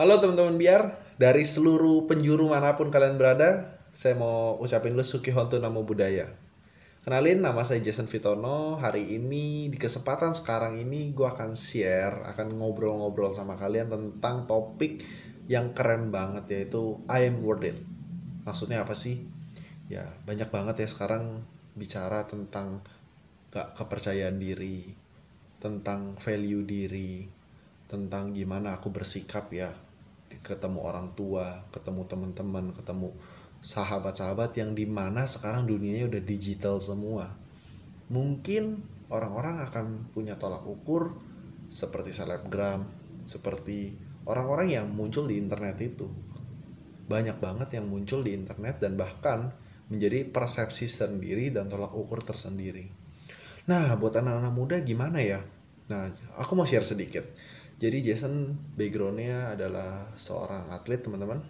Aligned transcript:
Halo 0.00 0.16
teman-teman 0.16 0.56
biar 0.56 0.96
dari 1.20 1.44
seluruh 1.44 2.08
penjuru 2.08 2.48
mana 2.48 2.72
pun 2.72 2.88
kalian 2.88 3.20
berada, 3.20 3.76
saya 3.92 4.16
mau 4.16 4.56
ucapin 4.56 4.96
lu 4.96 5.04
Suki 5.04 5.28
Hontu 5.28 5.60
Namo 5.60 5.84
Buddhaya. 5.84 6.24
Kenalin 7.04 7.44
nama 7.44 7.60
saya 7.68 7.84
Jason 7.84 8.08
Vitono. 8.08 8.80
Hari 8.80 9.20
ini 9.20 9.68
di 9.68 9.76
kesempatan 9.76 10.32
sekarang 10.32 10.80
ini 10.80 11.12
gue 11.12 11.28
akan 11.28 11.52
share, 11.52 12.16
akan 12.32 12.48
ngobrol-ngobrol 12.56 13.36
sama 13.36 13.60
kalian 13.60 13.92
tentang 13.92 14.48
topik 14.48 15.04
yang 15.52 15.76
keren 15.76 16.08
banget 16.08 16.48
yaitu 16.48 16.96
I 17.04 17.28
am 17.28 17.44
worth 17.44 17.68
it. 17.68 17.76
Maksudnya 18.48 18.88
apa 18.88 18.96
sih? 18.96 19.20
Ya 19.92 20.08
banyak 20.24 20.48
banget 20.48 20.80
ya 20.80 20.88
sekarang 20.88 21.44
bicara 21.76 22.24
tentang 22.24 22.80
gak 23.52 23.76
kepercayaan 23.76 24.40
diri, 24.40 24.96
tentang 25.60 26.16
value 26.16 26.64
diri, 26.64 27.28
tentang 27.84 28.32
gimana 28.32 28.80
aku 28.80 28.88
bersikap 28.88 29.52
ya 29.52 29.89
ketemu 30.38 30.78
orang 30.86 31.10
tua, 31.18 31.66
ketemu 31.74 32.06
teman-teman, 32.06 32.70
ketemu 32.70 33.10
sahabat-sahabat 33.60 34.56
yang 34.56 34.72
di 34.72 34.88
mana 34.88 35.28
sekarang 35.28 35.66
dunianya 35.66 36.08
udah 36.08 36.22
digital 36.22 36.80
semua. 36.80 37.34
Mungkin 38.08 38.80
orang-orang 39.10 39.66
akan 39.66 40.10
punya 40.14 40.38
tolak 40.38 40.64
ukur 40.64 41.18
seperti 41.68 42.14
selebgram, 42.14 42.86
seperti 43.26 43.94
orang-orang 44.24 44.80
yang 44.80 44.86
muncul 44.90 45.28
di 45.28 45.36
internet 45.36 45.76
itu. 45.82 46.08
Banyak 47.10 47.42
banget 47.42 47.78
yang 47.78 47.90
muncul 47.90 48.22
di 48.22 48.34
internet 48.34 48.78
dan 48.78 48.94
bahkan 48.94 49.50
menjadi 49.90 50.30
persepsi 50.30 50.86
sendiri 50.86 51.50
dan 51.50 51.66
tolak 51.66 51.90
ukur 51.90 52.22
tersendiri. 52.22 52.86
Nah, 53.66 53.98
buat 53.98 54.14
anak-anak 54.14 54.54
muda 54.54 54.76
gimana 54.82 55.18
ya? 55.18 55.42
Nah, 55.90 56.06
aku 56.38 56.54
mau 56.54 56.66
share 56.66 56.86
sedikit. 56.86 57.26
Jadi 57.80 58.04
Jason 58.04 58.52
backgroundnya 58.76 59.56
adalah 59.56 60.12
seorang 60.12 60.68
atlet 60.68 61.00
teman-teman. 61.00 61.40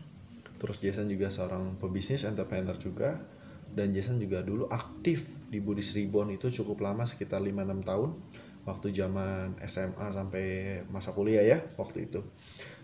Terus 0.63 0.79
Jason 0.79 1.11
juga 1.11 1.27
seorang 1.27 1.75
pebisnis 1.83 2.23
entrepreneur 2.23 2.79
juga. 2.79 3.19
Dan 3.71 3.91
Jason 3.91 4.23
juga 4.23 4.39
dulu 4.47 4.71
aktif 4.71 5.43
di 5.51 5.59
Buddhist 5.59 5.99
Reborn 5.99 6.31
itu 6.31 6.47
cukup 6.63 6.87
lama 6.87 7.03
sekitar 7.03 7.43
5-6 7.43 7.83
tahun. 7.83 8.11
Waktu 8.63 8.87
zaman 8.95 9.59
SMA 9.67 10.07
sampai 10.15 10.47
masa 10.87 11.11
kuliah 11.11 11.43
ya 11.43 11.59
waktu 11.75 12.07
itu. 12.07 12.23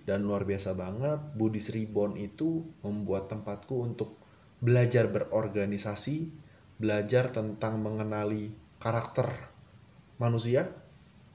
Dan 0.02 0.26
luar 0.26 0.42
biasa 0.42 0.74
banget 0.74 1.18
Buddhist 1.38 1.70
Reborn 1.70 2.18
itu 2.18 2.66
membuat 2.82 3.30
tempatku 3.30 3.78
untuk 3.78 4.18
belajar 4.58 5.06
berorganisasi, 5.06 6.34
belajar 6.82 7.30
tentang 7.30 7.78
mengenali 7.78 8.54
karakter 8.82 9.30
manusia, 10.18 10.66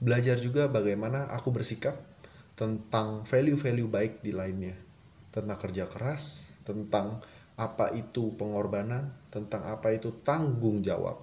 belajar 0.02 0.42
juga 0.42 0.66
bagaimana 0.66 1.30
aku 1.30 1.54
bersikap 1.54 1.94
tentang 2.58 3.22
value-value 3.24 3.88
baik 3.88 4.14
di 4.26 4.34
lainnya. 4.34 4.74
Tentang 5.32 5.56
kerja 5.56 5.88
keras 5.88 6.58
tentang 6.66 7.22
apa 7.56 7.94
itu 7.94 8.34
pengorbanan 8.36 9.14
tentang 9.30 9.66
apa 9.70 9.94
itu 9.94 10.10
tanggung 10.26 10.82
jawab. 10.82 11.22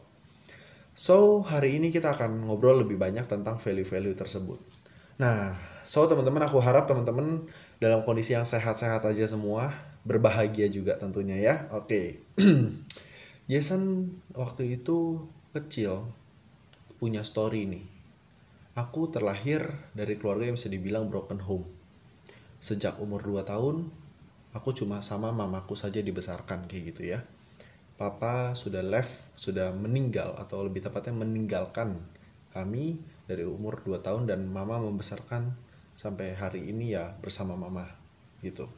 So 0.95 1.43
hari 1.43 1.79
ini 1.79 1.91
kita 1.91 2.15
akan 2.15 2.47
ngobrol 2.47 2.87
lebih 2.87 2.99
banyak 2.99 3.27
tentang 3.27 3.59
value-value 3.59 4.15
tersebut. 4.15 4.59
Nah 5.19 5.59
so 5.83 6.07
teman-teman 6.07 6.47
aku 6.47 6.63
harap 6.63 6.87
teman-teman 6.87 7.47
dalam 7.83 8.03
kondisi 8.07 8.35
yang 8.35 8.47
sehat-sehat 8.47 9.03
aja 9.03 9.27
semua 9.27 9.75
berbahagia 10.07 10.71
juga 10.71 10.95
tentunya 10.97 11.37
ya. 11.39 11.67
Oke. 11.75 12.23
Okay. 12.39 12.47
Jason 13.51 14.15
waktu 14.33 14.79
itu 14.79 15.27
kecil 15.51 16.15
punya 16.99 17.23
story 17.23 17.65
nih 17.67 17.98
Aku 18.79 19.11
terlahir 19.11 19.75
dari 19.91 20.15
keluarga 20.15 20.47
yang 20.47 20.55
bisa 20.55 20.71
dibilang 20.71 21.11
broken 21.11 21.43
home. 21.43 21.67
Sejak 22.63 23.03
umur 23.03 23.27
2 23.27 23.43
tahun, 23.43 23.91
aku 24.55 24.71
cuma 24.71 25.03
sama 25.03 25.35
mamaku 25.35 25.75
saja 25.75 25.99
dibesarkan 25.99 26.71
kayak 26.71 26.95
gitu 26.95 27.03
ya. 27.11 27.27
Papa 27.99 28.55
sudah 28.55 28.79
left, 28.87 29.35
sudah 29.35 29.75
meninggal 29.75 30.39
atau 30.39 30.63
lebih 30.63 30.87
tepatnya 30.87 31.11
meninggalkan 31.11 31.99
kami 32.55 33.03
dari 33.27 33.43
umur 33.43 33.83
2 33.83 33.99
tahun 33.99 34.31
dan 34.31 34.47
mama 34.47 34.79
membesarkan 34.79 35.59
sampai 35.99 36.39
hari 36.39 36.71
ini 36.71 36.95
ya 36.95 37.19
bersama 37.19 37.59
mama 37.59 37.83
gitu. 38.47 38.71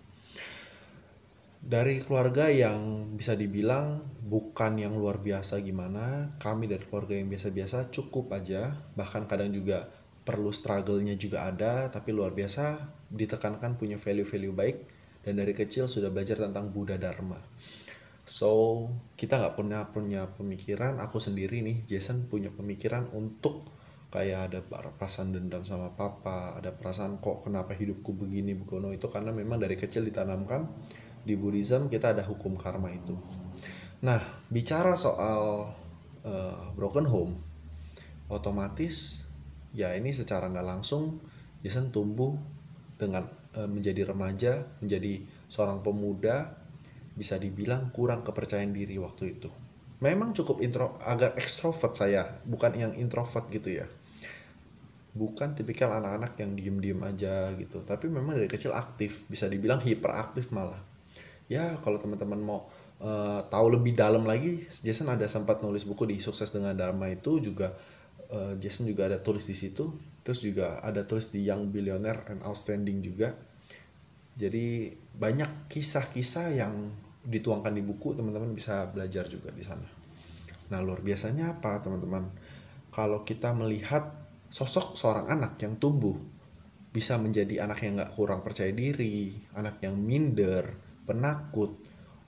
Dari 1.61 2.01
keluarga 2.01 2.49
yang 2.49 3.13
bisa 3.21 3.37
dibilang 3.37 4.01
bukan 4.25 4.81
yang 4.81 4.97
luar 4.97 5.21
biasa 5.21 5.61
gimana, 5.61 6.33
kami 6.41 6.65
dari 6.65 6.89
keluarga 6.89 7.13
yang 7.13 7.29
biasa-biasa 7.29 7.93
cukup 7.93 8.33
aja, 8.33 8.73
bahkan 8.97 9.29
kadang 9.29 9.53
juga 9.53 9.93
perlu 10.25 10.53
struggle-nya 10.57 11.21
juga 11.21 11.49
ada 11.49 11.89
tapi 11.93 12.17
luar 12.17 12.33
biasa 12.33 12.81
ditekankan 13.13 13.77
punya 13.77 14.01
value-value 14.01 14.57
baik. 14.57 14.77
Dan 15.21 15.37
dari 15.37 15.53
kecil 15.53 15.85
sudah 15.85 16.09
belajar 16.09 16.41
tentang 16.41 16.73
Buddha 16.73 16.97
Dharma. 16.97 17.37
So 18.25 18.87
kita 19.21 19.37
nggak 19.37 19.55
pernah 19.61 19.85
punya 19.93 20.33
pemikiran 20.33 20.97
aku 20.97 21.21
sendiri 21.21 21.61
nih 21.61 21.85
Jason 21.85 22.31
punya 22.31 22.49
pemikiran 22.49 23.11
untuk 23.13 23.69
kayak 24.11 24.55
ada 24.55 24.59
perasaan 24.95 25.35
dendam 25.35 25.67
sama 25.67 25.91
papa 25.95 26.59
ada 26.59 26.71
perasaan 26.75 27.19
kok 27.19 27.47
kenapa 27.47 27.75
hidupku 27.75 28.15
begini 28.15 28.59
begono 28.59 28.91
itu 28.91 29.07
karena 29.07 29.35
memang 29.35 29.59
dari 29.63 29.75
kecil 29.75 30.07
ditanamkan 30.07 30.67
di 31.25 31.37
Buddhism 31.37 31.93
kita 31.93 32.17
ada 32.17 32.25
hukum 32.25 32.57
karma 32.57 32.91
itu. 32.93 33.17
Nah 34.05 34.21
bicara 34.49 34.97
soal 34.97 35.73
uh, 36.25 36.63
broken 36.77 37.07
home 37.07 37.35
otomatis 38.31 39.27
ya 39.75 39.93
ini 39.95 40.15
secara 40.15 40.47
nggak 40.51 40.67
langsung 40.67 41.19
Jason 41.61 41.93
tumbuh 41.93 42.33
dengan 42.97 43.29
e, 43.53 43.67
menjadi 43.69 44.09
remaja 44.09 44.65
menjadi 44.81 45.21
seorang 45.51 45.85
pemuda 45.85 46.57
bisa 47.13 47.37
dibilang 47.37 47.93
kurang 47.93 48.25
kepercayaan 48.25 48.73
diri 48.73 48.97
waktu 48.97 49.37
itu. 49.37 49.51
Memang 50.01 50.33
cukup 50.33 50.65
intro 50.65 50.97
agak 51.05 51.37
ekstrovert 51.37 51.93
saya 51.93 52.25
bukan 52.49 52.73
yang 52.73 52.93
introvert 52.97 53.53
gitu 53.53 53.77
ya. 53.77 53.87
Bukan 55.11 55.59
tipikal 55.59 55.91
anak-anak 55.91 56.39
yang 56.39 56.55
diem-diem 56.57 57.01
aja 57.03 57.53
gitu 57.59 57.83
tapi 57.85 58.09
memang 58.09 58.39
dari 58.41 58.49
kecil 58.49 58.73
aktif 58.73 59.29
bisa 59.29 59.51
dibilang 59.51 59.83
hiperaktif 59.83 60.55
malah 60.55 60.81
ya 61.51 61.83
kalau 61.83 61.99
teman-teman 61.99 62.39
mau 62.39 62.71
uh, 63.03 63.43
tahu 63.51 63.75
lebih 63.75 63.99
dalam 63.99 64.23
lagi 64.23 64.63
Jason 64.71 65.11
ada 65.11 65.27
sempat 65.27 65.59
nulis 65.67 65.83
buku 65.83 66.07
di 66.07 66.23
sukses 66.23 66.55
dengan 66.55 66.79
Dharma 66.79 67.11
itu 67.11 67.43
juga 67.43 67.75
uh, 68.31 68.55
Jason 68.57 68.87
juga 68.87 69.11
ada 69.11 69.19
tulis 69.19 69.45
di 69.45 69.57
situ. 69.59 69.91
Terus 70.21 70.41
juga 70.45 70.79
ada 70.85 71.03
tulis 71.03 71.33
di 71.33 71.49
Young 71.49 71.73
Billionaire 71.73 72.29
and 72.31 72.45
Outstanding 72.47 73.03
juga. 73.03 73.35
Jadi 74.39 74.95
banyak 75.17 75.69
kisah-kisah 75.69 76.55
yang 76.55 76.73
dituangkan 77.27 77.75
di 77.75 77.83
buku 77.85 78.17
teman-teman 78.17 78.55
bisa 78.55 78.89
belajar 78.89 79.29
juga 79.29 79.53
di 79.53 79.65
sana. 79.65 79.85
Nah 80.71 80.81
luar 80.81 81.03
biasanya 81.03 81.59
apa 81.59 81.83
teman-teman? 81.83 82.31
Kalau 82.95 83.27
kita 83.27 83.53
melihat 83.57 84.07
sosok 84.49 84.95
seorang 84.95 85.29
anak 85.29 85.59
yang 85.61 85.77
tumbuh 85.77 86.17
bisa 86.91 87.19
menjadi 87.19 87.65
anak 87.65 87.87
yang 87.87 88.03
nggak 88.03 88.13
kurang 88.19 88.43
percaya 88.43 88.75
diri 88.75 89.31
anak 89.55 89.79
yang 89.79 89.95
minder 89.95 90.90
penakut 91.11 91.75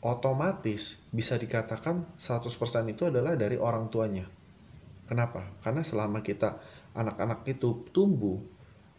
otomatis 0.02 1.06
bisa 1.14 1.38
dikatakan 1.38 2.18
100% 2.18 2.50
itu 2.90 3.06
adalah 3.06 3.38
dari 3.38 3.54
orang 3.54 3.86
tuanya 3.86 4.26
Kenapa? 5.12 5.44
Karena 5.60 5.84
selama 5.84 6.24
kita 6.24 6.56
anak-anak 6.96 7.44
itu 7.44 7.84
tumbuh, 7.92 8.40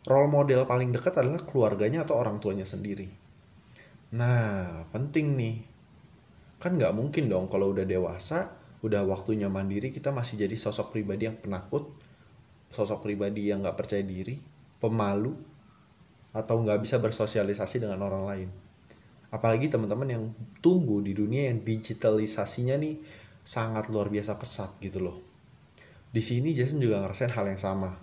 role 0.05 0.29
model 0.29 0.69
paling 0.69 0.93
dekat 0.93 1.17
adalah 1.17 1.41
keluarganya 1.41 2.05
atau 2.05 2.21
orang 2.21 2.37
tuanya 2.37 2.69
sendiri. 2.69 3.09
Nah, 4.13 4.85
penting 4.93 5.33
nih. 5.33 5.57
Kan 6.61 6.77
nggak 6.77 6.93
mungkin 6.93 7.33
dong 7.33 7.49
kalau 7.49 7.73
udah 7.73 7.81
dewasa, 7.81 8.53
udah 8.85 9.01
waktunya 9.09 9.49
mandiri, 9.49 9.89
kita 9.89 10.13
masih 10.13 10.45
jadi 10.45 10.53
sosok 10.53 10.93
pribadi 10.93 11.25
yang 11.25 11.41
penakut, 11.41 11.89
sosok 12.69 13.03
pribadi 13.09 13.49
yang 13.49 13.65
nggak 13.65 13.73
percaya 13.73 14.05
diri, 14.05 14.37
pemalu, 14.77 15.33
atau 16.29 16.61
nggak 16.61 16.77
bisa 16.77 17.01
bersosialisasi 17.01 17.83
dengan 17.89 18.05
orang 18.05 18.23
lain. 18.29 18.49
Apalagi 19.33 19.65
teman-teman 19.65 20.05
yang 20.05 20.23
tumbuh 20.61 21.01
di 21.01 21.17
dunia 21.17 21.49
yang 21.49 21.65
digitalisasinya 21.65 22.77
nih 22.77 23.01
sangat 23.41 23.89
luar 23.89 24.13
biasa 24.13 24.37
pesat 24.37 24.77
gitu 24.77 25.01
loh 25.01 25.33
di 26.13 26.21
sini 26.21 26.53
Jason 26.53 26.77
juga 26.77 27.01
ngerasain 27.01 27.33
hal 27.33 27.49
yang 27.49 27.57
sama. 27.57 27.97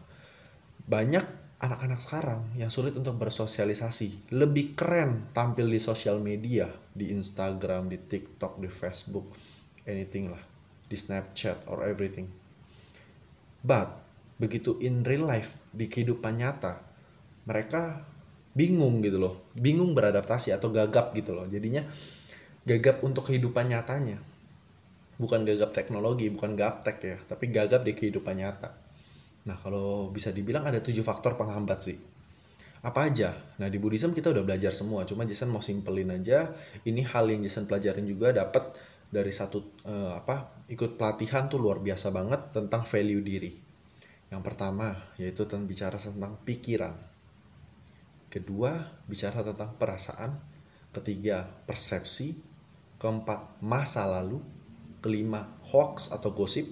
Banyak 0.83 1.23
anak-anak 1.63 2.03
sekarang 2.03 2.43
yang 2.59 2.67
sulit 2.67 2.99
untuk 2.99 3.15
bersosialisasi. 3.15 4.35
Lebih 4.35 4.75
keren 4.75 5.31
tampil 5.31 5.71
di 5.71 5.79
sosial 5.79 6.19
media, 6.19 6.67
di 6.91 7.15
Instagram, 7.15 7.87
di 7.87 8.03
TikTok, 8.03 8.59
di 8.59 8.67
Facebook, 8.67 9.31
anything 9.87 10.35
lah. 10.35 10.43
Di 10.91 10.99
Snapchat 10.99 11.71
or 11.71 11.87
everything. 11.87 12.27
But, 13.63 13.95
begitu 14.43 14.83
in 14.83 15.07
real 15.07 15.31
life, 15.31 15.63
di 15.71 15.87
kehidupan 15.87 16.43
nyata, 16.43 16.83
mereka 17.47 18.03
bingung 18.55 18.99
gitu 19.03 19.19
loh. 19.19 19.51
Bingung 19.55 19.95
beradaptasi 19.95 20.55
atau 20.55 20.71
gagap 20.75 21.15
gitu 21.15 21.35
loh. 21.35 21.47
Jadinya 21.47 21.87
gagap 22.67 23.03
untuk 23.07 23.31
kehidupan 23.31 23.71
nyatanya. 23.71 24.19
Bukan 25.21 25.45
gagap 25.45 25.77
teknologi 25.77 26.33
bukan 26.33 26.57
gaptek 26.57 26.99
ya 27.05 27.17
tapi 27.29 27.53
gagap 27.53 27.85
di 27.85 27.93
kehidupan 27.93 28.41
nyata. 28.41 28.73
Nah 29.45 29.57
kalau 29.61 30.09
bisa 30.09 30.33
dibilang 30.33 30.65
ada 30.65 30.81
tujuh 30.81 31.05
faktor 31.05 31.37
penghambat 31.37 31.79
sih. 31.85 31.99
Apa 32.81 33.13
aja? 33.13 33.37
Nah 33.61 33.69
di 33.69 33.77
Buddhism 33.77 34.17
kita 34.17 34.33
udah 34.33 34.41
belajar 34.41 34.73
semua. 34.73 35.05
Cuma 35.05 35.29
Jason 35.29 35.53
mau 35.53 35.61
simpelin 35.61 36.09
aja. 36.09 36.49
Ini 36.89 37.05
hal 37.13 37.29
yang 37.29 37.45
Jason 37.45 37.69
pelajarin 37.69 38.09
juga 38.09 38.33
dapat 38.33 38.81
dari 39.11 39.35
satu 39.35 39.85
uh, 39.85 40.17
apa 40.17 40.65
ikut 40.71 40.97
pelatihan 40.97 41.51
tuh 41.51 41.61
luar 41.61 41.83
biasa 41.85 42.09
banget 42.09 42.57
tentang 42.57 42.89
value 42.89 43.21
diri. 43.21 43.53
Yang 44.33 44.43
pertama 44.47 44.97
yaitu 45.21 45.45
tentang 45.45 45.69
bicara 45.69 46.01
tentang 46.01 46.41
pikiran 46.49 47.10
kedua 48.31 49.03
bicara 49.11 49.43
tentang 49.43 49.75
perasaan 49.77 50.39
ketiga 50.95 51.45
persepsi 51.67 52.41
keempat 53.03 53.61
masa 53.61 54.07
lalu 54.07 54.39
kelima 55.03 55.59
hoax 55.75 56.15
atau 56.15 56.31
gosip 56.33 56.71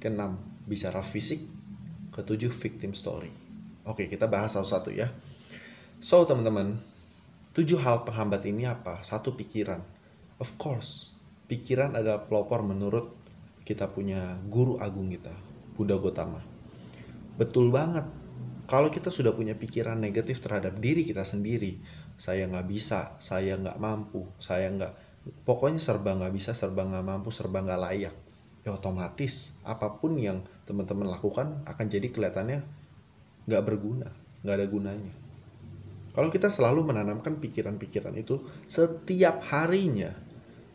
keenam 0.00 0.40
bicara 0.64 1.04
fisik 1.04 1.44
ketujuh 2.10 2.50
victim 2.50 2.96
story 2.96 3.30
oke 3.84 4.08
kita 4.08 4.24
bahas 4.26 4.56
satu-satu 4.56 4.90
ya 4.90 5.12
So 5.98 6.22
teman-teman, 6.22 6.78
tujuh 7.58 7.82
hal 7.82 8.06
penghambat 8.06 8.46
ini 8.46 8.70
apa? 8.70 9.02
Satu 9.02 9.34
pikiran. 9.34 9.82
Of 10.38 10.54
course, 10.54 11.18
pikiran 11.50 11.98
adalah 11.98 12.22
pelopor 12.22 12.62
menurut 12.62 13.18
kita 13.66 13.90
punya 13.90 14.38
guru 14.46 14.78
agung 14.78 15.10
kita, 15.10 15.34
Buddha 15.74 15.98
Gotama. 15.98 16.38
Betul 17.34 17.74
banget. 17.74 18.06
Kalau 18.68 18.92
kita 18.92 19.08
sudah 19.08 19.32
punya 19.32 19.56
pikiran 19.56 19.96
negatif 19.96 20.44
terhadap 20.44 20.76
diri 20.76 21.00
kita 21.08 21.24
sendiri, 21.24 21.80
saya 22.20 22.44
nggak 22.44 22.68
bisa, 22.68 23.16
saya 23.16 23.56
nggak 23.56 23.80
mampu, 23.80 24.28
saya 24.36 24.68
nggak, 24.68 24.92
pokoknya 25.48 25.80
serba 25.80 26.12
nggak 26.12 26.34
bisa, 26.36 26.52
serba 26.52 26.84
nggak 26.84 27.00
mampu, 27.00 27.32
serba 27.32 27.64
nggak 27.64 27.80
layak. 27.80 28.12
Ya 28.68 28.76
otomatis 28.76 29.64
apa 29.64 29.96
pun 29.96 30.20
yang 30.20 30.44
teman-teman 30.68 31.08
lakukan 31.08 31.64
akan 31.64 31.86
jadi 31.88 32.12
kelihatannya 32.12 32.60
nggak 33.48 33.62
berguna, 33.64 34.12
nggak 34.44 34.56
ada 34.60 34.66
gunanya. 34.68 35.14
Kalau 36.12 36.28
kita 36.28 36.52
selalu 36.52 36.92
menanamkan 36.92 37.40
pikiran-pikiran 37.40 38.12
itu 38.20 38.44
setiap 38.68 39.48
harinya, 39.48 40.12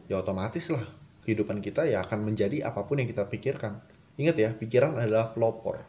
ya 0.09 0.17
otomatis 0.17 0.65
lah 0.73 0.81
kehidupan 1.29 1.61
kita 1.61 1.85
ya 1.85 2.01
akan 2.01 2.25
menjadi 2.25 2.65
apa 2.65 2.89
pun 2.89 2.97
yang 2.97 3.05
kita 3.05 3.29
pikirkan. 3.29 3.85
Ingat 4.17 4.35
ya, 4.41 4.49
pikiran 4.49 4.97
adalah 4.97 5.29
pelopor. 5.29 5.85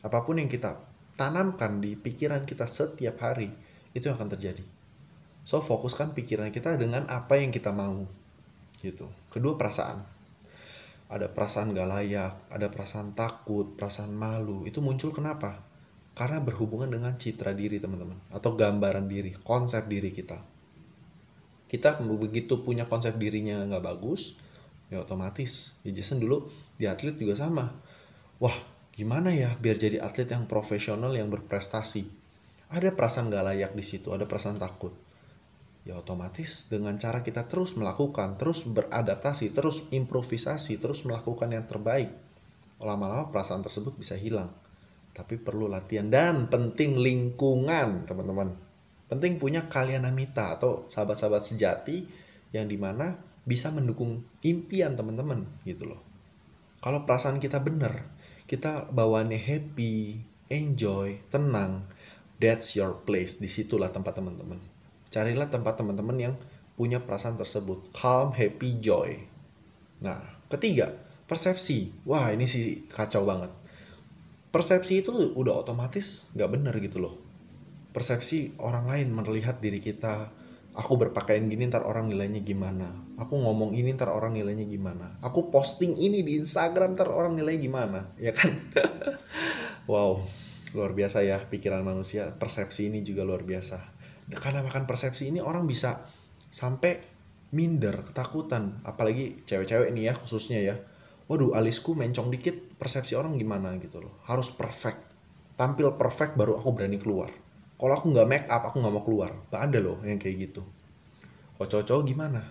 Apa 0.00 0.24
pun 0.24 0.40
yang 0.40 0.48
kita 0.48 0.93
tanamkan 1.14 1.78
di 1.78 1.94
pikiran 1.94 2.46
kita 2.46 2.66
setiap 2.66 3.22
hari, 3.22 3.50
itu 3.94 4.10
akan 4.10 4.30
terjadi. 4.34 4.62
So, 5.46 5.60
fokuskan 5.60 6.16
pikiran 6.16 6.50
kita 6.50 6.74
dengan 6.74 7.06
apa 7.10 7.38
yang 7.38 7.54
kita 7.54 7.70
mau. 7.70 8.06
Gitu. 8.80 9.06
Kedua, 9.30 9.54
perasaan. 9.54 10.02
Ada 11.08 11.30
perasaan 11.30 11.76
gak 11.76 11.88
layak, 11.88 12.34
ada 12.48 12.66
perasaan 12.72 13.12
takut, 13.12 13.76
perasaan 13.76 14.10
malu. 14.10 14.64
Itu 14.64 14.80
muncul 14.80 15.12
kenapa? 15.12 15.74
karena 16.14 16.38
berhubungan 16.38 16.86
dengan 16.86 17.18
citra 17.18 17.50
diri 17.52 17.82
teman-teman 17.82 18.14
atau 18.30 18.54
gambaran 18.54 19.10
diri 19.10 19.34
konsep 19.42 19.82
diri 19.90 20.14
kita 20.14 20.38
kita 21.66 21.98
begitu 22.06 22.62
punya 22.62 22.86
konsep 22.86 23.18
dirinya 23.18 23.66
nggak 23.66 23.82
bagus 23.82 24.38
ya 24.94 25.02
otomatis 25.02 25.82
ya 25.82 25.90
Jason 25.90 26.22
dulu 26.22 26.46
di 26.78 26.86
atlet 26.86 27.18
juga 27.18 27.34
sama 27.34 27.66
wah 28.38 28.54
gimana 28.94 29.34
ya 29.34 29.58
biar 29.58 29.76
jadi 29.76 29.98
atlet 29.98 30.30
yang 30.30 30.46
profesional 30.46 31.10
yang 31.12 31.28
berprestasi? 31.28 32.06
Ada 32.70 32.94
perasaan 32.94 33.30
gak 33.30 33.44
layak 33.44 33.72
di 33.74 33.84
situ 33.84 34.14
ada 34.14 34.26
perasaan 34.26 34.58
takut? 34.58 34.94
Ya 35.84 36.00
otomatis 36.00 36.72
dengan 36.72 36.96
cara 36.96 37.20
kita 37.20 37.44
terus 37.44 37.76
melakukan 37.76 38.40
terus 38.40 38.64
beradaptasi 38.64 39.52
terus 39.52 39.92
improvisasi 39.92 40.80
terus 40.80 41.04
melakukan 41.04 41.52
yang 41.52 41.68
terbaik 41.68 42.08
lama-lama 42.80 43.28
perasaan 43.30 43.60
tersebut 43.64 43.94
bisa 43.96 44.16
hilang. 44.16 44.50
Tapi 45.14 45.38
perlu 45.38 45.70
latihan 45.70 46.10
dan 46.10 46.50
penting 46.50 46.98
lingkungan 46.98 48.08
teman-teman. 48.08 48.50
Penting 49.06 49.38
punya 49.38 49.70
kalian 49.70 50.08
amita 50.08 50.58
atau 50.58 50.88
sahabat-sahabat 50.90 51.42
sejati 51.44 52.08
yang 52.50 52.66
di 52.66 52.74
mana 52.80 53.14
bisa 53.44 53.70
mendukung 53.70 54.24
impian 54.42 54.96
teman-teman 54.96 55.44
gitu 55.62 55.86
loh. 55.86 56.00
Kalau 56.80 57.04
perasaan 57.06 57.38
kita 57.38 57.60
benar 57.60 58.08
kita 58.44 58.92
bawaannya 58.92 59.40
happy 59.40 60.20
enjoy 60.52 61.20
tenang. 61.32 61.88
That's 62.36 62.76
your 62.76 63.00
place. 63.08 63.40
Di 63.40 63.48
situlah 63.48 63.88
tempat 63.88 64.20
teman-teman. 64.20 64.60
Carilah 65.08 65.48
tempat 65.48 65.80
teman-teman 65.80 66.18
yang 66.18 66.34
punya 66.74 67.00
perasaan 67.00 67.40
tersebut. 67.40 67.94
Calm 67.96 68.34
happy 68.34 68.82
joy. 68.82 69.16
Nah 70.04 70.20
ketiga 70.50 70.92
persepsi. 71.24 71.94
Wah 72.04 72.30
ini 72.34 72.44
sih 72.44 72.84
kacau 72.92 73.24
banget. 73.24 73.50
Persepsi 74.54 75.02
itu 75.02 75.10
udah 75.10 75.66
otomatis 75.66 76.30
nggak 76.38 76.50
bener 76.52 76.74
gitu 76.78 77.02
loh. 77.02 77.14
Persepsi 77.90 78.58
orang 78.58 78.90
lain 78.90 79.08
melihat 79.14 79.58
diri 79.58 79.78
kita 79.78 80.30
aku 80.74 80.98
berpakaian 80.98 81.46
gini 81.46 81.70
ntar 81.70 81.86
orang 81.86 82.10
nilainya 82.10 82.42
gimana? 82.42 82.90
Aku 83.16 83.38
ngomong 83.38 83.78
ini 83.78 83.94
ntar 83.94 84.10
orang 84.10 84.34
nilainya 84.34 84.66
gimana? 84.66 85.22
Aku 85.22 85.54
posting 85.54 85.94
ini 85.94 86.26
di 86.26 86.42
Instagram 86.42 86.98
ntar 86.98 87.08
orang 87.14 87.38
nilainya 87.38 87.60
gimana? 87.62 88.00
Ya 88.18 88.34
kan? 88.34 88.50
Wow 89.84 90.24
luar 90.74 90.90
biasa 90.92 91.22
ya 91.22 91.38
pikiran 91.46 91.86
manusia. 91.86 92.34
Persepsi 92.34 92.90
ini 92.90 93.06
juga 93.06 93.22
luar 93.22 93.46
biasa. 93.46 93.78
Karena 94.34 94.60
makan 94.66 94.84
persepsi 94.90 95.30
ini 95.30 95.38
orang 95.38 95.64
bisa 95.70 96.02
sampai 96.50 96.98
minder 97.54 98.02
ketakutan. 98.02 98.82
Apalagi 98.82 99.46
cewek-cewek 99.46 99.94
ini 99.94 100.10
ya 100.10 100.18
khususnya 100.18 100.60
ya. 100.60 100.76
Waduh 101.30 101.56
alisku 101.56 101.96
mencong 101.96 102.28
dikit 102.28 102.76
persepsi 102.76 103.14
orang 103.14 103.38
gimana 103.38 103.72
gitu 103.78 104.02
loh. 104.02 104.20
Harus 104.26 104.52
perfect. 104.52 105.14
Tampil 105.54 105.94
perfect 105.94 106.34
baru 106.34 106.58
aku 106.58 106.74
berani 106.74 106.98
keluar 106.98 107.30
kalau 107.74 107.94
aku 107.98 108.14
nggak 108.14 108.28
make 108.30 108.46
up 108.46 108.62
aku 108.70 108.78
nggak 108.78 108.94
mau 108.94 109.04
keluar. 109.04 109.30
Ada 109.50 109.78
loh 109.82 109.98
yang 110.06 110.18
kayak 110.18 110.50
gitu. 110.50 110.62
Kok 111.58 111.70
cowok 111.70 112.02
gimana? 112.06 112.42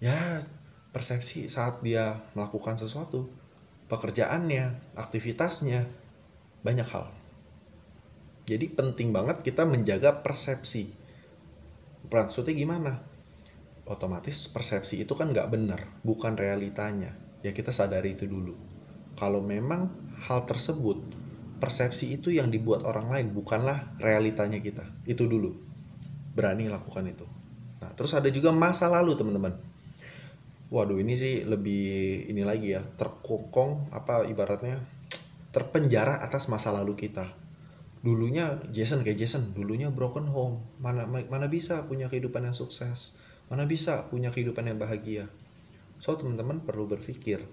Ya 0.00 0.44
persepsi 0.92 1.48
saat 1.48 1.80
dia 1.80 2.20
melakukan 2.36 2.76
sesuatu. 2.76 3.28
Pekerjaannya 3.88 4.96
aktivitasnya 4.96 5.84
banyak 6.64 6.88
hal. 6.88 7.12
Jadi 8.48 8.72
penting 8.72 9.12
banget 9.12 9.44
kita 9.44 9.68
menjaga 9.68 10.24
persepsi. 10.24 10.90
Maksudnya 12.08 12.56
gimana? 12.56 12.92
Otomatis 13.84 14.48
persepsi 14.48 15.04
itu 15.04 15.12
kan 15.12 15.30
nggak 15.30 15.48
benar 15.52 15.80
bukan 16.00 16.34
realitanya. 16.36 17.12
Ya 17.44 17.52
kita 17.52 17.68
sadari 17.68 18.16
itu 18.16 18.24
dulu. 18.24 18.56
Kalau 19.18 19.44
memang 19.44 19.92
hal 20.24 20.48
tersebut 20.48 21.11
persepsi 21.62 22.18
itu 22.18 22.34
yang 22.34 22.50
dibuat 22.50 22.82
orang 22.82 23.06
lain 23.06 23.30
bukanlah 23.30 23.94
realitanya 24.02 24.58
kita. 24.58 24.82
Itu 25.06 25.30
dulu. 25.30 25.54
Berani 26.34 26.66
lakukan 26.66 27.06
itu. 27.06 27.22
Nah 27.78 27.94
terus 27.94 28.18
ada 28.18 28.26
juga 28.34 28.50
masa 28.50 28.90
lalu 28.90 29.14
teman-teman. 29.14 29.54
Waduh 30.74 30.98
ini 30.98 31.14
sih 31.14 31.46
lebih 31.46 32.26
ini 32.26 32.42
lagi 32.42 32.74
ya 32.74 32.82
terkokong 32.82 33.94
apa 33.94 34.26
ibaratnya 34.26 34.82
terpenjara 35.54 36.18
atas 36.18 36.50
masa 36.50 36.74
lalu 36.74 36.98
kita. 36.98 37.30
Dulunya 38.02 38.58
Jason 38.74 39.06
kayak 39.06 39.22
Jason 39.22 39.54
dulunya 39.54 39.86
broken 39.94 40.26
home. 40.26 40.66
Mana 40.82 41.06
mana 41.06 41.46
bisa 41.46 41.86
punya 41.86 42.10
kehidupan 42.10 42.42
yang 42.42 42.56
sukses? 42.58 43.22
Mana 43.46 43.70
bisa 43.70 44.10
punya 44.10 44.34
kehidupan 44.34 44.66
yang 44.66 44.82
bahagia? 44.82 45.30
So 46.02 46.18
teman-teman 46.18 46.66
perlu 46.66 46.90
berpikir 46.90 47.46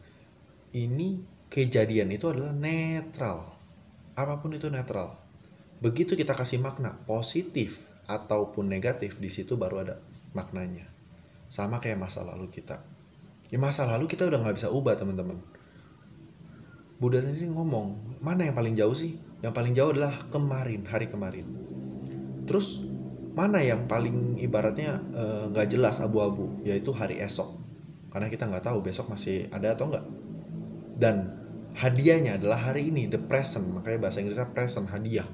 ini 0.73 1.21
kejadian 1.53 2.09
itu 2.09 2.25
adalah 2.33 2.57
netral. 2.57 3.58
Apa 4.13 4.41
pun 4.41 4.53
itu 4.53 4.69
netral. 4.69 5.17
Begitu 5.79 6.13
kita 6.15 6.35
kasih 6.35 6.59
makna 6.61 6.97
positif 7.07 7.87
ataupun 8.09 8.67
negatif 8.67 9.21
di 9.21 9.29
situ 9.29 9.55
baru 9.55 9.85
ada 9.85 9.95
maknanya. 10.37 10.89
Sama 11.49 11.81
kayak 11.81 11.97
masa 12.01 12.25
lalu 12.25 12.49
kita. 12.49 12.81
Di 13.49 13.57
masa 13.57 13.89
lalu 13.89 14.05
kita 14.05 14.29
udah 14.29 14.39
nggak 14.41 14.57
bisa 14.57 14.69
ubah 14.69 14.93
teman-teman. 14.97 15.39
Buddha 16.99 17.23
sendiri 17.23 17.47
ngomong, 17.47 18.19
mana 18.19 18.43
yang 18.43 18.53
paling 18.53 18.75
jauh 18.75 18.91
sih? 18.91 19.15
Yang 19.39 19.53
paling 19.55 19.73
jauh 19.73 19.95
adalah 19.95 20.13
kemarin, 20.27 20.83
hari 20.83 21.07
kemarin. 21.07 21.47
Terus 22.43 22.91
mana 23.33 23.63
yang 23.63 23.87
paling 23.87 24.35
ibaratnya 24.43 24.99
eh, 25.15 25.43
nggak 25.49 25.67
jelas 25.71 26.03
abu-abu, 26.03 26.59
yaitu 26.67 26.91
hari 26.91 27.23
esok 27.23 27.59
karena 28.09 28.27
kita 28.27 28.49
nggak 28.49 28.65
tahu 28.65 28.81
besok 28.81 29.13
masih 29.13 29.45
ada 29.53 29.77
atau 29.77 29.89
enggak 29.89 30.05
dan 30.97 31.38
hadiahnya 31.79 32.35
adalah 32.35 32.59
hari 32.59 32.91
ini 32.91 33.07
the 33.07 33.17
present. 33.17 33.71
Makanya 33.71 34.09
bahasa 34.09 34.19
Inggrisnya 34.19 34.51
present 34.51 34.91
hadiah. 34.91 35.27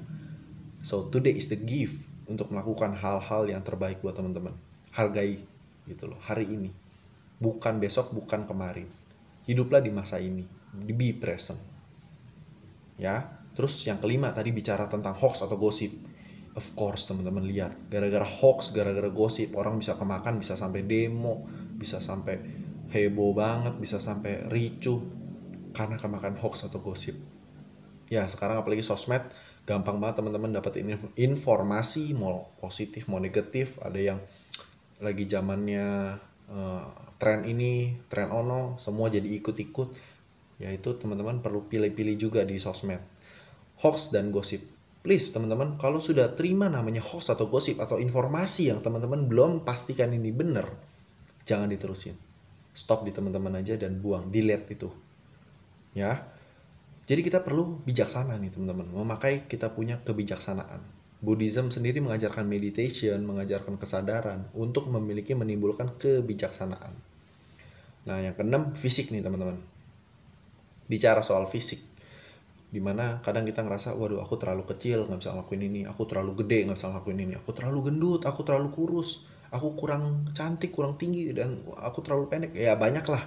So 0.86 1.10
today 1.10 1.34
is 1.34 1.50
the 1.50 1.58
gift 1.58 2.06
untuk 2.30 2.54
melakukan 2.54 2.94
hal-hal 2.94 3.50
yang 3.50 3.66
terbaik 3.66 3.98
buat 3.98 4.14
teman-teman. 4.14 4.54
Hargai 4.94 5.42
gitu 5.90 6.06
loh 6.06 6.18
hari 6.22 6.46
ini. 6.46 6.70
Bukan 7.42 7.82
besok 7.82 8.14
bukan 8.14 8.46
kemarin. 8.46 8.86
Hiduplah 9.44 9.82
di 9.82 9.90
masa 9.90 10.22
ini. 10.22 10.46
Be 10.72 11.10
present. 11.12 11.58
Ya? 12.96 13.42
Terus 13.58 13.82
yang 13.88 13.98
kelima 13.98 14.30
tadi 14.30 14.54
bicara 14.54 14.86
tentang 14.86 15.18
hoax 15.18 15.42
atau 15.42 15.58
gosip. 15.58 15.90
Of 16.56 16.72
course 16.72 17.10
teman-teman 17.10 17.44
lihat. 17.44 17.76
Gara-gara 17.90 18.24
hoax 18.24 18.72
gara-gara 18.72 19.10
gosip 19.10 19.52
orang 19.58 19.76
bisa 19.82 19.98
kemakan 19.98 20.40
bisa 20.40 20.54
sampai 20.56 20.86
demo 20.86 21.44
bisa 21.76 22.00
sampai 22.00 22.40
heboh 22.88 23.36
banget 23.36 23.76
bisa 23.76 24.00
sampai 24.00 24.48
ricuh 24.48 25.25
karena 25.76 26.00
kemakan 26.00 26.40
hoax 26.40 26.64
atau 26.64 26.80
gosip. 26.80 27.20
Ya 28.08 28.24
sekarang 28.24 28.64
apalagi 28.64 28.80
sosmed 28.80 29.20
gampang 29.68 30.00
banget 30.00 30.22
teman-teman 30.22 30.56
dapat 30.56 30.80
informasi 31.18 32.16
mau 32.16 32.48
positif 32.56 33.10
mau 33.12 33.20
negatif. 33.20 33.76
Ada 33.84 34.00
yang 34.00 34.18
lagi 35.04 35.28
zamannya 35.28 36.16
uh, 36.48 36.86
tren 37.20 37.44
ini 37.44 38.00
tren 38.08 38.32
ono 38.32 38.80
semua 38.80 39.12
jadi 39.12 39.28
ikut-ikut. 39.36 40.16
Yaitu 40.56 40.96
teman-teman 40.96 41.44
perlu 41.44 41.68
pilih-pilih 41.68 42.16
juga 42.16 42.40
di 42.48 42.56
sosmed. 42.56 43.04
Hoax 43.84 44.16
dan 44.16 44.32
gosip. 44.32 44.64
Please 45.04 45.28
teman-teman 45.30 45.76
kalau 45.76 46.00
sudah 46.00 46.32
terima 46.32 46.72
namanya 46.72 47.04
hoax 47.04 47.28
atau 47.28 47.46
gosip 47.52 47.76
atau 47.78 48.00
informasi 48.00 48.72
yang 48.72 48.80
teman-teman 48.80 49.28
belum 49.28 49.68
pastikan 49.68 50.10
ini 50.16 50.32
benar 50.32 50.66
jangan 51.44 51.68
diterusin. 51.68 52.16
Stop 52.72 53.04
di 53.04 53.12
teman-teman 53.14 53.60
aja 53.60 53.78
dan 53.78 54.00
buang 54.02 54.32
delete 54.32 54.74
itu 54.74 54.90
ya 55.96 56.36
jadi 57.06 57.22
kita 57.22 57.46
perlu 57.46 57.86
bijaksana 57.86 58.34
nih 58.34 58.50
teman-teman, 58.50 58.90
memakai 58.90 59.46
kita 59.46 59.70
punya 59.70 60.02
kebijaksanaan. 60.02 60.82
Buddhism 61.22 61.70
sendiri 61.70 62.02
mengajarkan 62.02 62.42
meditation, 62.50 63.22
mengajarkan 63.22 63.78
kesadaran 63.78 64.50
untuk 64.58 64.90
memiliki 64.90 65.32
menimbulkan 65.38 65.94
kebijaksanaan. 66.02 66.92
Nah, 68.10 68.18
yang 68.18 68.34
keenam 68.34 68.74
fisik 68.74 69.14
nih 69.14 69.22
teman-teman. 69.22 69.54
Bicara 70.90 71.22
soal 71.22 71.46
fisik, 71.46 71.78
di 72.74 72.82
mana 72.82 73.22
kadang 73.22 73.46
kita 73.46 73.62
ngerasa, 73.62 73.94
waduh 73.94 74.18
aku 74.18 74.34
terlalu 74.34 74.66
kecil 74.66 75.06
nggak 75.06 75.22
bisa 75.22 75.30
ngelakuin 75.30 75.62
ini, 75.62 75.80
aku 75.86 76.10
terlalu 76.10 76.42
gede 76.42 76.66
nggak 76.66 76.78
bisa 76.78 76.90
ngelakuin 76.90 77.18
ini, 77.22 77.34
aku 77.38 77.50
terlalu 77.54 77.78
gendut, 77.90 78.22
aku 78.26 78.42
terlalu 78.42 78.68
kurus, 78.74 79.30
aku 79.54 79.78
kurang 79.78 80.26
cantik, 80.34 80.74
kurang 80.74 80.98
tinggi 80.98 81.30
dan 81.30 81.62
aku 81.78 82.02
terlalu 82.02 82.26
pendek. 82.30 82.54
Ya 82.54 82.74
banyak 82.74 83.06
lah 83.06 83.22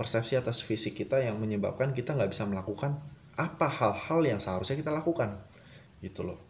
persepsi 0.00 0.40
atas 0.40 0.64
fisik 0.64 0.96
kita 0.96 1.20
yang 1.20 1.36
menyebabkan 1.36 1.92
kita 1.92 2.16
nggak 2.16 2.32
bisa 2.32 2.48
melakukan 2.48 2.96
apa 3.36 3.68
hal-hal 3.68 4.24
yang 4.24 4.40
seharusnya 4.40 4.80
kita 4.80 4.88
lakukan. 4.88 5.36
Gitu 6.00 6.24
loh. 6.24 6.40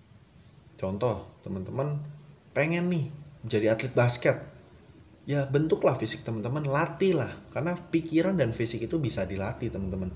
Contoh 0.78 1.26
teman-teman 1.42 1.98
pengen 2.54 2.86
nih 2.86 3.10
jadi 3.42 3.74
atlet 3.74 3.90
basket. 3.90 4.38
Ya 5.26 5.50
bentuklah 5.50 5.98
fisik 5.98 6.22
teman-teman 6.22 6.62
latih 6.62 7.18
lah 7.18 7.34
karena 7.50 7.74
pikiran 7.74 8.38
dan 8.38 8.54
fisik 8.54 8.86
itu 8.86 9.02
bisa 9.02 9.26
dilatih 9.26 9.66
teman-teman. 9.66 10.14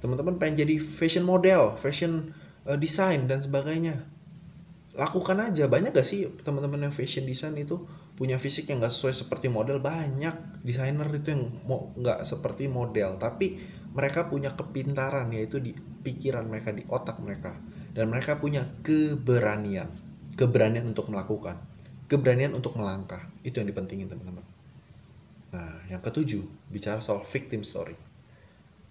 Teman-teman 0.00 0.40
pengen 0.40 0.64
jadi 0.64 0.80
fashion 0.80 1.28
model 1.28 1.76
fashion 1.76 2.32
uh, 2.64 2.80
design 2.80 3.28
dan 3.28 3.44
sebagainya 3.44 4.08
lakukan 4.94 5.42
aja. 5.42 5.66
Banyak 5.66 5.90
gak 5.90 6.06
sih 6.06 6.26
teman-teman 6.46 6.86
yang 6.88 6.94
fashion 6.94 7.26
design 7.26 7.58
itu 7.58 7.82
punya 8.14 8.38
fisik 8.38 8.70
yang 8.70 8.78
gak 8.78 8.94
sesuai 8.94 9.26
seperti 9.26 9.50
model? 9.50 9.82
Banyak 9.82 10.62
desainer 10.62 11.06
itu 11.10 11.34
yang 11.34 11.50
mau 11.66 11.90
nggak 11.98 12.22
seperti 12.22 12.70
model. 12.70 13.18
Tapi 13.18 13.58
mereka 13.94 14.30
punya 14.30 14.54
kepintaran 14.54 15.30
yaitu 15.34 15.58
di 15.58 15.74
pikiran 15.76 16.46
mereka 16.46 16.70
di 16.70 16.86
otak 16.86 17.18
mereka. 17.18 17.58
Dan 17.94 18.10
mereka 18.10 18.38
punya 18.38 18.66
keberanian. 18.82 19.90
Keberanian 20.34 20.86
untuk 20.86 21.10
melakukan. 21.10 21.58
Keberanian 22.10 22.54
untuk 22.54 22.74
melangkah. 22.78 23.30
Itu 23.46 23.62
yang 23.62 23.70
dipentingin 23.70 24.10
teman-teman. 24.10 24.42
Nah 25.54 25.86
yang 25.90 26.02
ketujuh 26.02 26.42
bicara 26.70 26.98
soal 26.98 27.22
victim 27.22 27.62
story. 27.62 27.94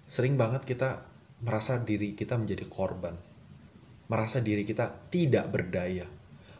Sering 0.07 0.39
banget 0.39 0.63
kita 0.63 1.03
merasa 1.43 1.75
diri 1.83 2.15
kita 2.15 2.39
menjadi 2.39 2.63
korban 2.71 3.32
merasa 4.13 4.37
diri 4.45 4.61
kita 4.61 5.09
tidak 5.09 5.49
berdaya 5.49 6.05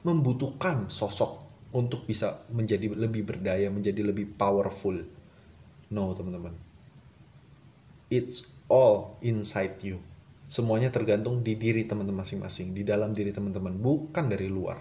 membutuhkan 0.01 0.89
sosok 0.89 1.45
untuk 1.77 2.09
bisa 2.09 2.49
menjadi 2.49 2.89
lebih 2.89 3.21
berdaya 3.21 3.69
menjadi 3.69 4.01
lebih 4.01 4.33
powerful 4.33 4.97
no 5.93 6.17
teman-teman 6.17 6.73
it's 8.13 8.53
all 8.69 9.17
inside 9.25 9.81
you. 9.81 9.97
Semuanya 10.45 10.93
tergantung 10.93 11.41
di 11.41 11.57
diri 11.57 11.89
teman-teman 11.89 12.21
masing-masing, 12.21 12.77
di 12.77 12.85
dalam 12.85 13.09
diri 13.09 13.33
teman-teman, 13.33 13.73
bukan 13.81 14.29
dari 14.29 14.45
luar. 14.45 14.77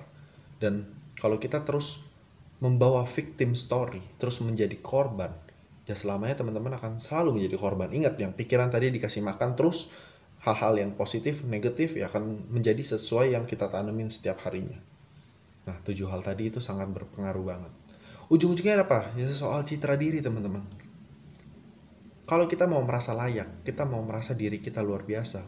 Dan 0.60 0.84
kalau 1.16 1.40
kita 1.40 1.64
terus 1.64 2.12
membawa 2.60 3.08
victim 3.08 3.56
story, 3.56 4.04
terus 4.20 4.44
menjadi 4.44 4.76
korban, 4.84 5.32
ya 5.88 5.96
selamanya 5.96 6.44
teman-teman 6.44 6.76
akan 6.76 7.00
selalu 7.00 7.40
menjadi 7.40 7.56
korban. 7.56 7.88
Ingat 7.88 8.20
yang 8.20 8.36
pikiran 8.36 8.68
tadi 8.68 8.92
dikasih 8.92 9.24
makan 9.24 9.56
terus 9.56 9.96
hal-hal 10.42 10.74
yang 10.78 10.92
positif, 10.98 11.46
negatif 11.46 11.94
ya 11.98 12.10
akan 12.10 12.50
menjadi 12.50 12.82
sesuai 12.82 13.34
yang 13.38 13.44
kita 13.46 13.70
tanemin 13.70 14.10
setiap 14.10 14.42
harinya. 14.46 14.78
Nah, 15.62 15.78
tujuh 15.86 16.10
hal 16.10 16.26
tadi 16.26 16.50
itu 16.50 16.58
sangat 16.58 16.90
berpengaruh 16.90 17.44
banget. 17.46 17.72
Ujung-ujungnya 18.26 18.82
apa? 18.82 19.14
Ya 19.14 19.30
soal 19.30 19.62
citra 19.62 19.94
diri, 19.94 20.18
teman-teman 20.18 20.66
kalau 22.32 22.48
kita 22.48 22.64
mau 22.64 22.80
merasa 22.80 23.12
layak, 23.12 23.60
kita 23.60 23.84
mau 23.84 24.00
merasa 24.00 24.32
diri 24.32 24.62
kita 24.62 24.80
luar 24.80 25.04
biasa, 25.04 25.44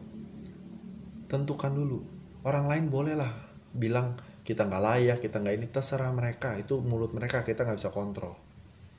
tentukan 1.33 1.73
dulu. 1.73 2.05
Orang 2.45 2.69
lain 2.69 2.93
bolehlah 2.93 3.33
bilang 3.73 4.21
kita 4.45 4.69
nggak 4.69 4.83
layak, 4.85 5.19
kita 5.25 5.41
nggak 5.41 5.55
ini, 5.57 5.67
terserah 5.73 6.13
mereka. 6.13 6.53
Itu 6.61 6.85
mulut 6.85 7.17
mereka, 7.17 7.41
kita 7.41 7.65
nggak 7.65 7.81
bisa 7.81 7.89
kontrol. 7.89 8.37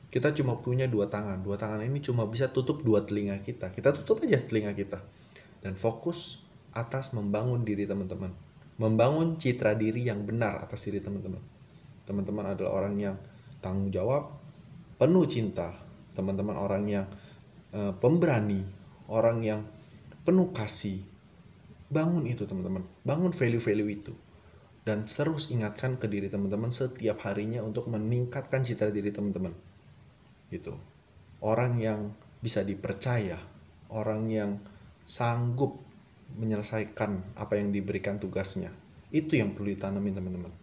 Kita 0.09 0.33
cuma 0.33 0.57
punya 0.57 0.89
dua 0.89 1.13
tangan. 1.13 1.45
Dua 1.45 1.61
tangan 1.61 1.85
ini 1.85 2.01
cuma 2.01 2.25
bisa 2.25 2.49
tutup 2.49 2.81
dua 2.81 3.05
telinga 3.05 3.37
kita. 3.45 3.69
Kita 3.69 3.93
tutup 3.93 4.25
aja 4.25 4.41
telinga 4.41 4.73
kita. 4.73 4.97
Dan 5.65 5.73
fokus 5.73 6.45
atas 6.77 7.17
membangun 7.17 7.65
diri 7.65 7.89
teman-teman. 7.89 8.29
Membangun 8.77 9.41
citra 9.41 9.73
diri 9.73 10.05
yang 10.05 10.21
benar 10.21 10.61
atas 10.61 10.85
diri 10.85 11.01
teman-teman. 11.01 11.41
Teman-teman 12.05 12.53
adalah 12.53 12.85
orang 12.85 12.95
yang 13.01 13.15
tanggung 13.65 13.89
jawab, 13.89 14.29
penuh 15.01 15.25
cinta. 15.25 15.73
Teman-teman 16.13 16.53
orang 16.53 16.85
yang 16.85 17.05
Eh, 17.75 17.91
pemberani, 17.99 18.63
orang 19.11 19.43
yang 19.43 19.59
penuh 20.23 20.55
kasih. 20.55 21.03
Bangun 21.91 22.23
itu 22.23 22.47
teman-teman, 22.47 22.87
bangun 23.03 23.35
value-value 23.35 23.89
itu. 23.91 24.15
Dan 24.87 25.03
terus 25.03 25.51
ingatkan 25.51 25.99
ke 25.99 26.07
diri 26.07 26.31
teman-teman 26.31 26.71
setiap 26.71 27.27
harinya 27.27 27.59
untuk 27.59 27.91
meningkatkan 27.91 28.63
citra 28.63 28.95
diri 28.95 29.11
teman-teman. 29.11 29.51
Gitu. 30.47 30.71
Orang 31.43 31.83
yang 31.83 32.15
bisa 32.39 32.63
dipercaya, 32.63 33.43
orang 33.91 34.31
yang 34.31 34.55
sanggup 35.05 35.79
menyelesaikan 36.35 37.37
apa 37.37 37.55
yang 37.61 37.69
diberikan 37.71 38.19
tugasnya. 38.19 38.73
Itu 39.13 39.37
yang 39.37 39.55
perlu 39.55 39.71
ditanamin 39.71 40.17
teman-teman. 40.17 40.53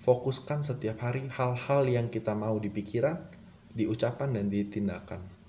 Fokuskan 0.00 0.64
setiap 0.64 1.02
hari 1.02 1.28
hal-hal 1.28 1.82
yang 1.90 2.06
kita 2.08 2.32
mau 2.32 2.56
dipikiran, 2.56 3.18
diucapan, 3.76 4.38
dan 4.38 4.46
ditindakan 4.48 5.42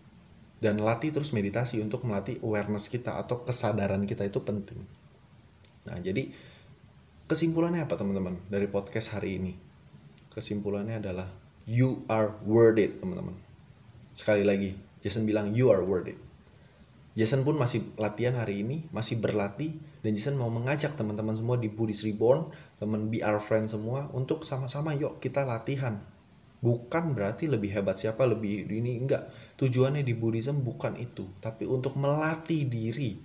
dan 0.64 0.80
latih 0.80 1.12
terus 1.12 1.36
meditasi 1.36 1.84
untuk 1.84 2.08
melatih 2.08 2.40
awareness 2.40 2.88
kita 2.88 3.20
atau 3.20 3.44
kesadaran 3.44 4.08
kita 4.08 4.24
itu 4.24 4.40
penting. 4.40 4.80
Nah, 5.84 6.00
jadi 6.00 6.32
kesimpulannya 7.28 7.84
apa 7.84 8.00
teman-teman 8.00 8.40
dari 8.48 8.72
podcast 8.72 9.20
hari 9.20 9.44
ini? 9.44 9.60
Kesimpulannya 10.32 11.04
adalah 11.04 11.28
you 11.68 12.08
are 12.08 12.32
worth 12.48 12.80
it, 12.80 12.96
teman-teman. 13.04 13.36
Sekali 14.16 14.48
lagi, 14.48 14.72
Jason 15.04 15.28
bilang 15.28 15.52
you 15.52 15.68
are 15.68 15.84
worth 15.84 16.08
it. 16.08 16.20
Jason 17.14 17.46
pun 17.46 17.54
masih 17.62 17.94
latihan 18.02 18.34
hari 18.42 18.66
ini, 18.66 18.90
masih 18.90 19.22
berlatih 19.22 19.78
dan 20.02 20.18
Jason 20.18 20.34
mau 20.34 20.50
mengajak 20.50 20.98
teman-teman 20.98 21.38
semua 21.38 21.62
di 21.62 21.70
Buddhist 21.70 22.10
Reborn, 22.10 22.50
teman 22.82 23.06
Our 23.06 23.38
Friend 23.38 23.70
semua 23.70 24.10
untuk 24.18 24.42
sama-sama 24.42 24.98
yuk 24.98 25.22
kita 25.22 25.46
latihan. 25.46 26.02
Bukan 26.58 27.14
berarti 27.14 27.46
lebih 27.46 27.70
hebat 27.70 28.02
siapa 28.02 28.26
lebih 28.26 28.66
ini 28.66 28.98
enggak. 28.98 29.30
Tujuannya 29.62 30.02
di 30.02 30.18
Buddhism 30.18 30.66
bukan 30.66 30.98
itu 30.98 31.30
tapi 31.38 31.70
untuk 31.70 31.94
melatih 32.02 32.66
diri 32.66 33.22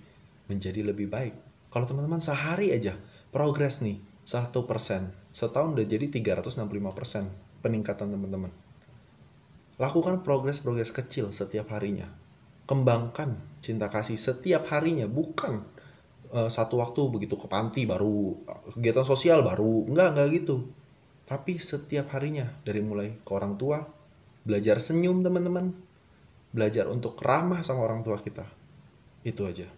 menjadi 0.52 0.84
lebih 0.84 1.08
baik. 1.08 1.34
Kalau 1.72 1.88
teman-teman 1.88 2.20
sehari 2.20 2.76
aja 2.76 2.92
progres 3.32 3.80
nih 3.80 3.96
satu 4.20 4.68
persen. 4.68 5.16
Setahun 5.32 5.72
udah 5.72 5.86
jadi 5.88 6.12
365 6.12 6.60
persen 6.92 7.24
peningkatan 7.64 8.12
teman-teman. 8.12 8.52
Lakukan 9.80 10.20
progres-progres 10.20 10.92
kecil 10.92 11.32
setiap 11.32 11.72
harinya 11.72 12.27
kembangkan 12.68 13.40
cinta 13.64 13.88
kasih 13.88 14.20
setiap 14.20 14.68
harinya 14.68 15.08
bukan 15.08 15.64
uh, 16.30 16.52
satu 16.52 16.78
waktu 16.84 17.00
begitu 17.08 17.40
ke 17.40 17.48
panti 17.48 17.88
baru 17.88 18.36
kegiatan 18.76 19.08
sosial 19.08 19.40
baru 19.40 19.88
enggak 19.88 20.08
enggak 20.12 20.28
gitu 20.44 20.56
tapi 21.28 21.60
setiap 21.60 22.16
harinya 22.16 22.48
dari 22.64 22.80
mulai 22.80 23.20
ke 23.20 23.30
orang 23.36 23.60
tua, 23.60 23.84
belajar 24.48 24.80
senyum 24.80 25.20
teman-teman, 25.20 25.76
belajar 26.56 26.88
untuk 26.88 27.20
ramah 27.20 27.60
sama 27.60 27.84
orang 27.84 28.00
tua 28.00 28.16
kita. 28.16 28.48
Itu 29.20 29.44
aja. 29.44 29.68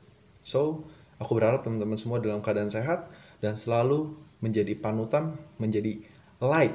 So, 0.47 0.87
aku 1.19 1.35
berharap 1.35 1.67
teman-teman 1.67 1.99
semua 1.99 2.23
dalam 2.23 2.39
keadaan 2.39 2.71
sehat 2.71 3.11
dan 3.43 3.59
selalu 3.59 4.15
menjadi 4.39 4.79
panutan, 4.79 5.35
menjadi 5.59 5.99
light. 6.39 6.73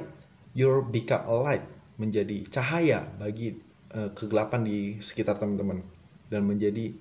Your 0.52 0.84
become 0.84 1.24
a 1.24 1.36
light, 1.40 1.64
menjadi 1.96 2.44
cahaya 2.44 3.08
bagi 3.16 3.56
uh, 3.96 4.12
kegelapan 4.12 4.60
di 4.60 5.00
sekitar 5.00 5.40
teman-teman 5.40 5.95
dan 6.32 6.46
menjadi 6.46 6.94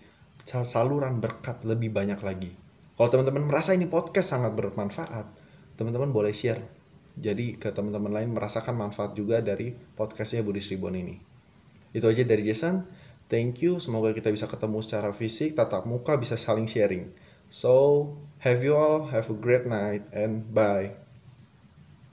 saluran 0.45 1.17
berkat 1.19 1.65
lebih 1.65 1.89
banyak 1.89 2.19
lagi. 2.21 2.51
Kalau 2.95 3.09
teman-teman 3.11 3.49
merasa 3.49 3.73
ini 3.73 3.89
podcast 3.89 4.37
sangat 4.37 4.53
bermanfaat, 4.53 5.25
teman-teman 5.75 6.13
boleh 6.13 6.31
share 6.31 6.61
jadi 7.15 7.55
ke 7.55 7.71
teman-teman 7.71 8.11
lain 8.11 8.35
merasakan 8.35 8.75
manfaat 8.75 9.15
juga 9.15 9.39
dari 9.39 9.71
podcastnya 9.71 10.43
Buddhist 10.43 10.71
Reborn 10.75 10.99
ini. 10.99 11.15
Itu 11.95 12.11
aja 12.11 12.27
dari 12.27 12.43
Jason. 12.43 12.83
Thank 13.31 13.63
you. 13.63 13.79
Semoga 13.79 14.11
kita 14.11 14.29
bisa 14.29 14.45
ketemu 14.51 14.83
secara 14.83 15.09
fisik, 15.15 15.55
tatap 15.55 15.87
muka, 15.87 16.19
bisa 16.19 16.35
saling 16.35 16.67
sharing. 16.67 17.09
So, 17.47 18.11
have 18.43 18.61
you 18.61 18.75
all 18.75 19.07
have 19.15 19.31
a 19.31 19.37
great 19.39 19.63
night 19.63 20.03
and 20.11 20.51
bye. 20.51 21.04